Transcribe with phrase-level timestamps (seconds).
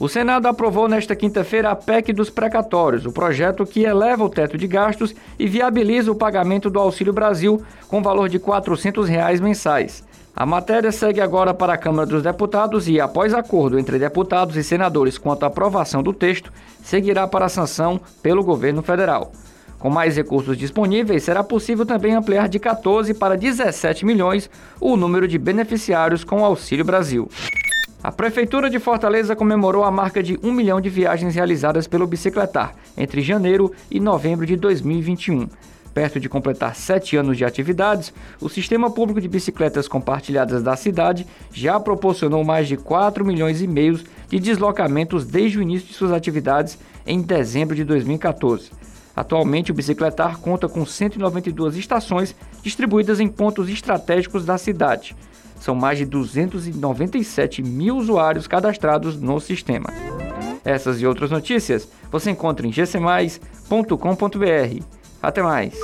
[0.00, 4.56] O Senado aprovou nesta quinta-feira a PEC dos precatórios, o projeto que eleva o teto
[4.56, 10.02] de gastos e viabiliza o pagamento do Auxílio Brasil com valor de 400 reais mensais.
[10.34, 14.64] A matéria segue agora para a Câmara dos Deputados e, após acordo entre deputados e
[14.64, 16.50] senadores quanto à aprovação do texto,
[16.82, 19.30] seguirá para a sanção pelo governo federal.
[19.84, 24.48] Com mais recursos disponíveis, será possível também ampliar de 14 para 17 milhões
[24.80, 27.28] o número de beneficiários com o Auxílio Brasil.
[28.02, 32.74] A Prefeitura de Fortaleza comemorou a marca de 1 milhão de viagens realizadas pelo Bicicletar
[32.96, 35.50] entre janeiro e novembro de 2021.
[35.92, 41.26] Perto de completar sete anos de atividades, o sistema público de bicicletas compartilhadas da cidade
[41.52, 46.10] já proporcionou mais de 4 milhões e meio de deslocamentos desde o início de suas
[46.10, 48.70] atividades em dezembro de 2014.
[49.16, 55.16] Atualmente, o Bicicletar conta com 192 estações distribuídas em pontos estratégicos da cidade.
[55.60, 59.88] São mais de 297 mil usuários cadastrados no sistema.
[60.64, 64.84] Essas e outras notícias você encontra em gcmais.com.br.
[65.22, 65.74] Até mais!